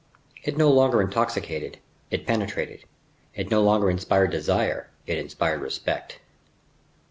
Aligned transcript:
It 0.41 0.57
no 0.57 0.71
longer 0.71 0.99
intoxicated, 0.99 1.77
it 2.09 2.25
penetrated; 2.25 2.85
it 3.35 3.51
no 3.51 3.61
longer 3.61 3.87
inspired 3.87 4.31
desire, 4.31 4.89
it 5.05 5.19
inspired 5.19 5.61
respect. 5.61 6.17